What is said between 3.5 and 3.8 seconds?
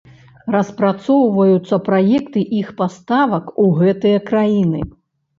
у